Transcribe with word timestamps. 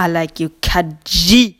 I 0.00 0.06
like 0.08 0.40
you, 0.40 0.48
Kaji. 0.48 1.59